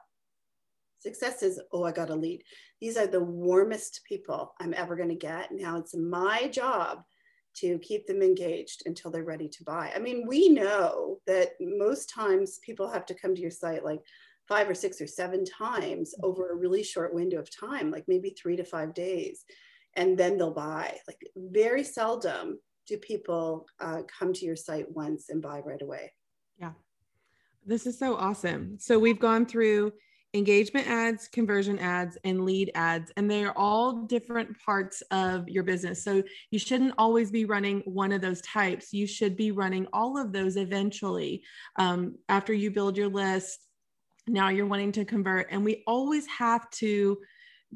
[0.99, 2.43] Success is, oh, I got a lead.
[2.79, 5.51] These are the warmest people I'm ever going to get.
[5.51, 7.03] Now it's my job
[7.55, 9.91] to keep them engaged until they're ready to buy.
[9.95, 13.99] I mean, we know that most times people have to come to your site like
[14.47, 18.29] five or six or seven times over a really short window of time, like maybe
[18.31, 19.43] three to five days
[19.95, 20.97] and then they'll buy.
[21.08, 26.12] Like very seldom do people uh, come to your site once and buy right away.
[26.60, 26.71] Yeah.
[27.65, 28.77] This is so awesome.
[28.80, 29.93] So we've gone through
[30.34, 35.63] engagement ads, conversion ads, and lead ads, and they are all different parts of your
[35.63, 36.04] business.
[36.04, 38.93] So you shouldn't always be running one of those types.
[38.93, 41.43] You should be running all of those eventually
[41.77, 43.67] um, after you build your list.
[44.27, 47.17] Now you're wanting to convert, and we always have to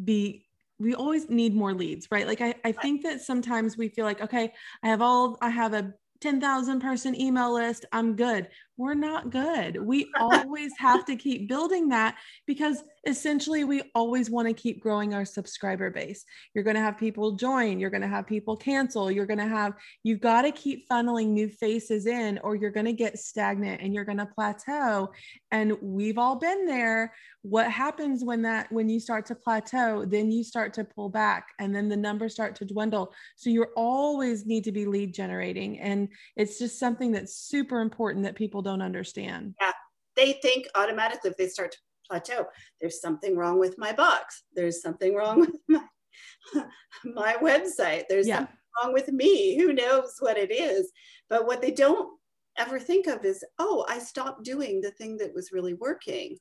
[0.03, 0.44] be
[0.79, 2.27] we always need more leads, right?
[2.27, 5.73] Like I, I think that sometimes we feel like, okay, I have all, I have
[5.73, 7.85] a 10,000 person email list.
[7.91, 8.49] I'm good.
[8.77, 9.81] We're not good.
[9.81, 15.13] We always have to keep building that because essentially we always want to keep growing
[15.13, 16.25] our subscriber base.
[16.53, 19.47] You're going to have people join, you're going to have people cancel, you're going to
[19.47, 23.81] have, you've got to keep funneling new faces in or you're going to get stagnant
[23.81, 25.11] and you're going to plateau.
[25.51, 27.13] And we've all been there.
[27.43, 31.49] What happens when that, when you start to plateau, then you start to pull back
[31.59, 33.13] and then the numbers start to dwindle.
[33.35, 35.79] So you always need to be lead generating.
[35.79, 39.55] And it's just something that's super important that people don't understand.
[39.61, 39.71] Yeah.
[40.17, 41.77] They think automatically if they start to
[42.09, 42.45] plateau.
[42.81, 44.43] There's something wrong with my box.
[44.53, 46.65] There's something wrong with my,
[47.03, 48.03] my website.
[48.09, 48.39] There's yeah.
[48.39, 49.57] something wrong with me.
[49.57, 50.91] Who knows what it is?
[51.29, 52.09] But what they don't
[52.57, 56.37] ever think of is, oh, I stopped doing the thing that was really working,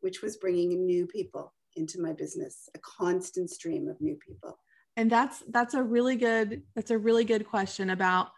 [0.00, 4.58] which was bringing new people into my business, a constant stream of new people.
[4.96, 8.28] And that's that's a really good that's a really good question about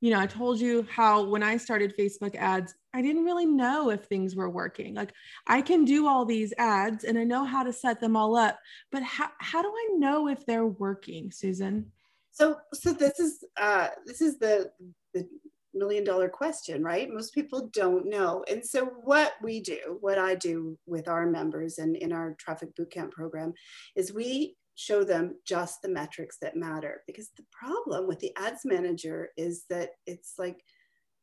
[0.00, 3.90] you know, I told you how when I started Facebook ads, I didn't really know
[3.90, 4.94] if things were working.
[4.94, 5.12] Like
[5.46, 8.58] I can do all these ads and I know how to set them all up,
[8.92, 11.90] but how, how do I know if they're working, Susan?
[12.30, 14.70] So, so this is, uh, this is the,
[15.14, 15.28] the
[15.74, 17.10] million dollar question, right?
[17.10, 18.44] Most people don't know.
[18.48, 22.70] And so what we do, what I do with our members and in our traffic
[22.76, 23.52] bootcamp program
[23.96, 27.02] is we show them just the metrics that matter.
[27.06, 30.62] Because the problem with the ads manager is that it's like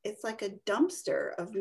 [0.04, 1.52] it's like a dumpster of,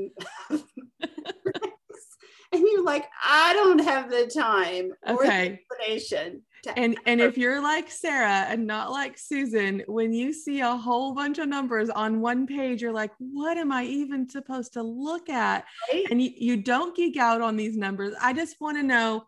[2.53, 5.59] and you're like i don't have the time okay.
[5.59, 6.43] explanation
[6.77, 11.15] and and if you're like sarah and not like susan when you see a whole
[11.15, 15.29] bunch of numbers on one page you're like what am i even supposed to look
[15.29, 15.65] at?
[15.93, 16.05] Right?
[16.11, 18.15] and you, you don't geek out on these numbers.
[18.21, 19.25] I just want to know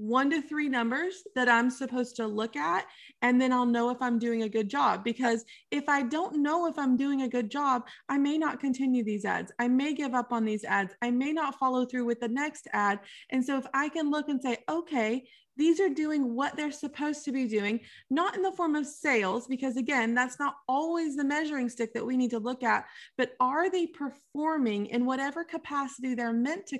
[0.00, 2.86] one to three numbers that I'm supposed to look at,
[3.20, 5.04] and then I'll know if I'm doing a good job.
[5.04, 9.04] Because if I don't know if I'm doing a good job, I may not continue
[9.04, 9.52] these ads.
[9.58, 10.94] I may give up on these ads.
[11.02, 13.00] I may not follow through with the next ad.
[13.28, 15.24] And so if I can look and say, okay,
[15.56, 19.46] these are doing what they're supposed to be doing, not in the form of sales,
[19.46, 22.86] because again, that's not always the measuring stick that we need to look at,
[23.18, 26.78] but are they performing in whatever capacity they're meant to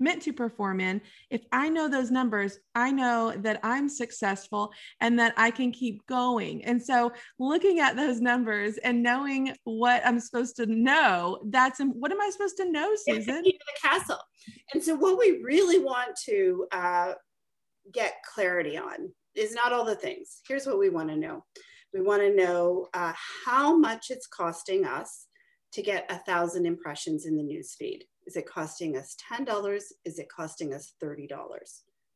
[0.00, 5.18] meant to perform in, if I know those numbers, I know that I'm successful and
[5.18, 6.64] that I can keep going.
[6.64, 12.12] And so looking at those numbers and knowing what I'm supposed to know, that's what
[12.12, 13.42] am I supposed to know, Susan?
[13.42, 14.20] the castle.
[14.72, 17.12] And so what we really want to uh,
[17.92, 20.40] get clarity on is not all the things.
[20.46, 21.44] Here's what we want to know.
[21.94, 23.12] We want to know uh,
[23.46, 25.26] how much it's costing us
[25.72, 28.02] to get a thousand impressions in the newsfeed.
[28.28, 29.82] Is it costing us $10?
[30.04, 31.28] Is it costing us $30?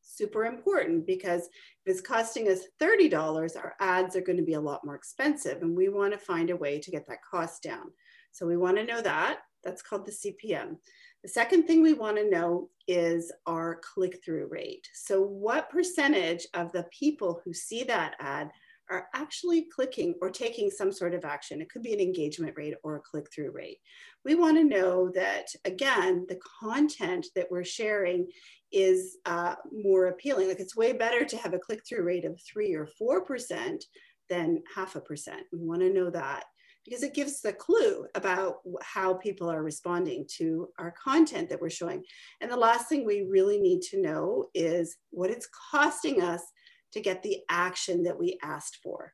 [0.02, 1.48] Super important because
[1.86, 5.62] if it's costing us $30, our ads are going to be a lot more expensive
[5.62, 7.86] and we want to find a way to get that cost down.
[8.30, 9.38] So we want to know that.
[9.64, 10.76] That's called the CPM.
[11.22, 14.86] The second thing we want to know is our click through rate.
[14.92, 18.50] So, what percentage of the people who see that ad
[18.92, 21.62] are actually clicking or taking some sort of action.
[21.62, 23.78] It could be an engagement rate or a click through rate.
[24.24, 28.28] We want to know that, again, the content that we're sharing
[28.70, 30.48] is uh, more appealing.
[30.48, 33.82] Like it's way better to have a click through rate of three or 4%
[34.28, 35.42] than half a percent.
[35.52, 36.44] We want to know that
[36.84, 41.70] because it gives the clue about how people are responding to our content that we're
[41.70, 42.02] showing.
[42.40, 46.42] And the last thing we really need to know is what it's costing us
[46.92, 49.12] to get the action that we asked for.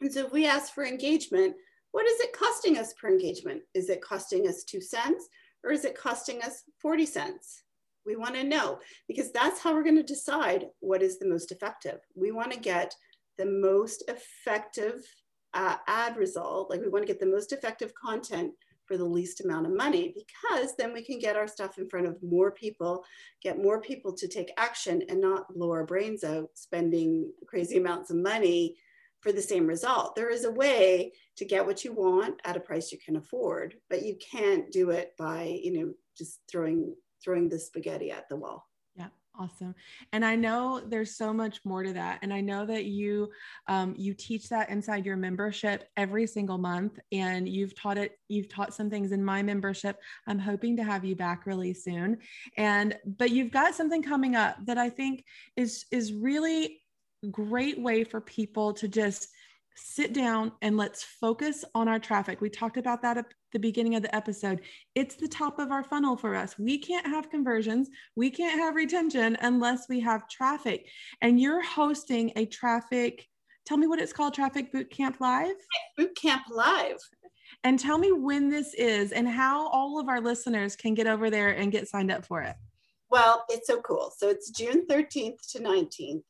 [0.00, 1.54] And so if we ask for engagement,
[1.92, 3.62] what is it costing us per engagement?
[3.72, 5.28] Is it costing us two cents
[5.62, 7.62] or is it costing us 40 cents?
[8.04, 12.00] We wanna know because that's how we're gonna decide what is the most effective.
[12.14, 12.94] We wanna get
[13.38, 15.04] the most effective
[15.54, 18.52] uh, ad result, like we wanna get the most effective content
[18.86, 22.06] for the least amount of money because then we can get our stuff in front
[22.06, 23.04] of more people,
[23.42, 28.10] get more people to take action and not blow our brains out spending crazy amounts
[28.10, 28.76] of money
[29.20, 30.14] for the same result.
[30.14, 33.74] There is a way to get what you want at a price you can afford,
[33.88, 38.36] but you can't do it by, you know, just throwing throwing the spaghetti at the
[38.36, 38.66] wall.
[39.36, 39.74] Awesome.
[40.12, 42.20] And I know there's so much more to that.
[42.22, 43.30] And I know that you
[43.66, 47.00] um, you teach that inside your membership every single month.
[47.10, 49.98] And you've taught it, you've taught some things in my membership.
[50.28, 52.18] I'm hoping to have you back really soon.
[52.56, 55.24] And but you've got something coming up that I think
[55.56, 56.80] is is really
[57.30, 59.28] great way for people to just
[59.76, 62.40] sit down and let's focus on our traffic.
[62.40, 64.60] We talked about that at the beginning of the episode.
[64.94, 66.58] It's the top of our funnel for us.
[66.58, 70.88] We can't have conversions, we can't have retention unless we have traffic.
[71.20, 73.26] And you're hosting a traffic,
[73.66, 75.56] tell me what it's called Traffic Boot Camp Live?
[75.96, 76.98] Boot Camp Live.
[77.62, 81.30] And tell me when this is and how all of our listeners can get over
[81.30, 82.56] there and get signed up for it.
[83.10, 84.12] Well, it's so cool.
[84.16, 86.22] So it's June 13th to 19th.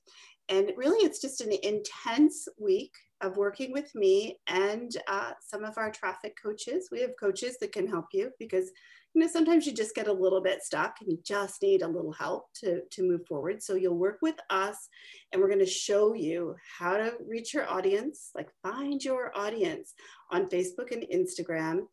[0.51, 2.93] And really, it's just an intense week
[3.25, 6.89] of working with me and uh, some of our traffic coaches.
[6.93, 8.71] We have coaches that can help you because
[9.15, 11.89] you know sometimes you just get a little bit stuck and you just need a
[11.89, 13.63] little help to, to move forward.
[13.63, 14.89] So you'll work with us
[15.33, 19.95] and we're going to show you how to reach your audience, like find your audience
[20.31, 21.87] on Facebook and Instagram.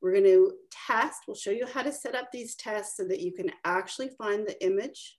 [0.00, 0.52] We're going to
[0.86, 4.10] test, we'll show you how to set up these tests so that you can actually
[4.16, 5.17] find the image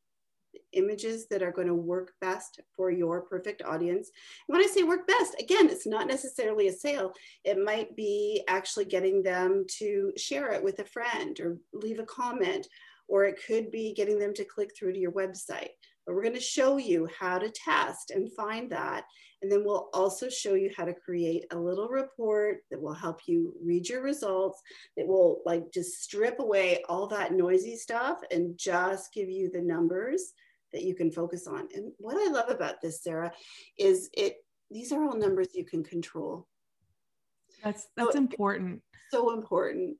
[0.73, 4.11] images that are going to work best for your perfect audience.
[4.47, 7.13] And when I say work best, again, it's not necessarily a sale.
[7.43, 12.05] It might be actually getting them to share it with a friend or leave a
[12.05, 12.67] comment,
[13.07, 15.69] or it could be getting them to click through to your website.
[16.09, 19.03] But we're going to show you how to test and find that.
[19.43, 23.27] And then we'll also show you how to create a little report that will help
[23.27, 24.59] you read your results,
[24.97, 29.61] that will like just strip away all that noisy stuff and just give you the
[29.61, 30.33] numbers
[30.73, 31.67] that you can focus on.
[31.75, 33.31] And what I love about this, Sarah,
[33.77, 34.37] is it
[34.71, 36.47] these are all numbers you can control.
[37.63, 38.81] That's that's so important.
[39.11, 39.97] So important.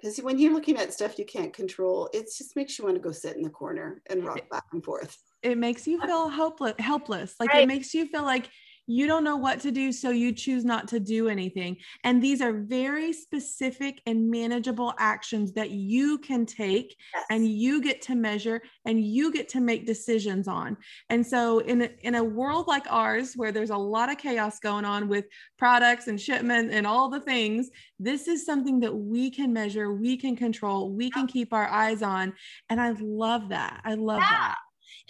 [0.00, 3.02] Because when you're looking at stuff you can't control, it just makes you want to
[3.02, 5.16] go sit in the corner and rock back and forth.
[5.42, 7.34] It makes you feel helpless, helpless.
[7.38, 7.64] Like right.
[7.64, 8.48] it makes you feel like
[8.86, 11.76] you don't know what to do, so you choose not to do anything.
[12.04, 17.24] And these are very specific and manageable actions that you can take yes.
[17.30, 20.76] and you get to measure and you get to make decisions on.
[21.08, 24.58] And so, in a, in a world like ours, where there's a lot of chaos
[24.58, 25.26] going on with
[25.58, 30.16] products and shipment and all the things, this is something that we can measure, we
[30.16, 32.32] can control, we can keep our eyes on.
[32.68, 33.80] And I love that.
[33.84, 34.28] I love yeah.
[34.30, 34.56] that.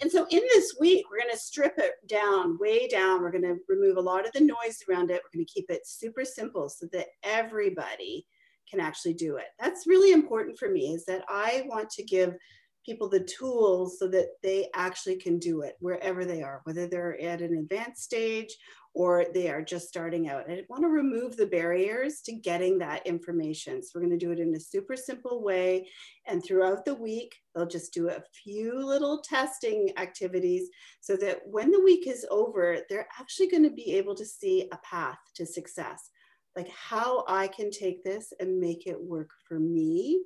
[0.01, 3.21] And so in this week, we're going to strip it down, way down.
[3.21, 5.21] We're going to remove a lot of the noise around it.
[5.23, 8.25] We're going to keep it super simple so that everybody
[8.69, 9.47] can actually do it.
[9.59, 12.33] That's really important for me is that I want to give
[12.85, 17.19] people the tools so that they actually can do it wherever they are, whether they're
[17.21, 18.55] at an advanced stage
[18.93, 20.49] or they are just starting out.
[20.49, 23.81] I want to remove the barriers to getting that information.
[23.81, 25.87] So we're going to do it in a super simple way.
[26.27, 30.69] And throughout the week, they'll just do a few little testing activities
[30.99, 34.67] so that when the week is over, they're actually going to be able to see
[34.73, 36.09] a path to success.
[36.57, 40.21] Like how I can take this and make it work for me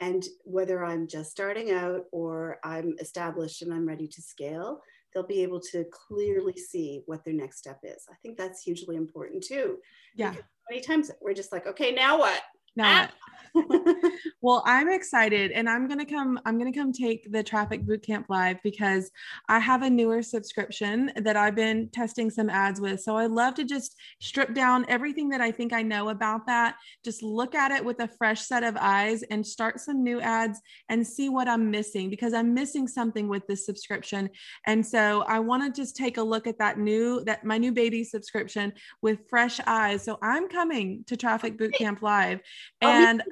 [0.00, 4.80] and whether I'm just starting out or I'm established and I'm ready to scale,
[5.12, 8.06] they'll be able to clearly see what their next step is.
[8.10, 9.78] I think that's hugely important too.
[10.14, 10.34] Yeah.
[10.70, 12.42] many times we're just like, okay, now what?
[12.76, 13.10] Now ah.
[14.42, 17.84] well, I'm excited and I'm going to come I'm going to come take the traffic
[17.84, 19.10] bootcamp live because
[19.48, 23.00] I have a newer subscription that I've been testing some ads with.
[23.00, 26.76] So I love to just strip down everything that I think I know about that,
[27.04, 30.60] just look at it with a fresh set of eyes and start some new ads
[30.88, 34.30] and see what I'm missing because I'm missing something with this subscription.
[34.66, 37.72] And so I want to just take a look at that new that my new
[37.72, 40.04] baby subscription with fresh eyes.
[40.04, 42.40] So I'm coming to Traffic Bootcamp live
[42.82, 43.22] Oh, and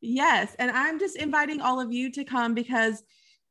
[0.00, 3.02] yes, and I'm just inviting all of you to come because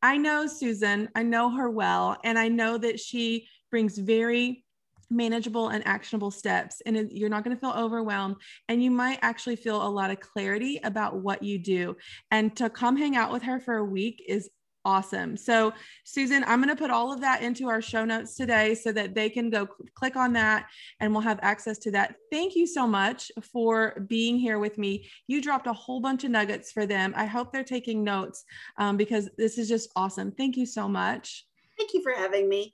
[0.02, 4.66] I know Susan, I know her well, and I know that she brings very
[5.12, 8.38] manageable and actionable steps and you're not going to feel overwhelmed
[8.70, 11.96] and you might actually feel a lot of clarity about what you do.
[12.32, 14.50] And to come hang out with her for a week is
[14.84, 15.38] Awesome.
[15.38, 15.74] So,
[16.06, 19.14] Susan, I'm going to put all of that into our show notes today so that
[19.14, 20.68] they can go click on that
[21.00, 22.16] and we'll have access to that.
[22.32, 25.08] Thank you so much for being here with me.
[25.28, 27.14] You dropped a whole bunch of nuggets for them.
[27.16, 28.44] I hope they're taking notes
[28.78, 30.32] um, because this is just awesome.
[30.32, 31.46] Thank you so much.
[31.78, 32.74] Thank you for having me.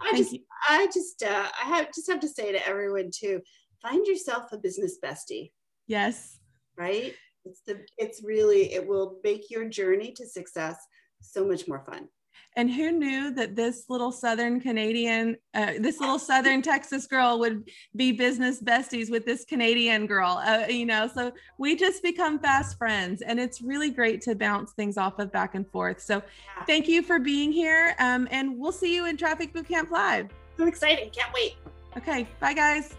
[0.00, 0.40] I Thank just, you.
[0.68, 3.40] I just, uh, I have just have to say to everyone too,
[3.82, 5.50] find yourself a business bestie.
[5.88, 6.38] Yes.
[6.76, 7.16] Right.
[7.44, 10.76] It's the, it's really, it will make your journey to success
[11.20, 12.08] so much more fun.
[12.56, 17.70] And who knew that this little Southern Canadian, uh, this little Southern Texas girl would
[17.94, 20.42] be business besties with this Canadian girl?
[20.44, 24.72] Uh, you know, so we just become fast friends, and it's really great to bounce
[24.72, 26.00] things off of back and forth.
[26.00, 26.20] So,
[26.66, 30.28] thank you for being here, um, and we'll see you in Traffic Bootcamp Live.
[30.56, 31.10] So exciting!
[31.10, 31.56] Can't wait.
[31.96, 32.96] Okay, bye guys.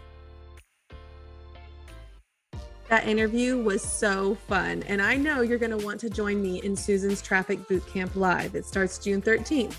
[2.90, 6.60] That interview was so fun, and I know you're going to want to join me
[6.64, 8.56] in Susan's Traffic Bootcamp Live.
[8.56, 9.76] It starts June 13th.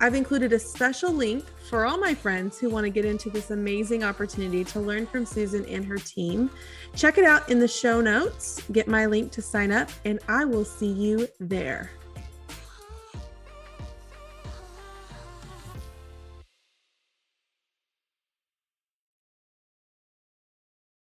[0.00, 3.50] I've included a special link for all my friends who want to get into this
[3.50, 6.48] amazing opportunity to learn from Susan and her team.
[6.96, 10.46] Check it out in the show notes, get my link to sign up, and I
[10.46, 11.90] will see you there.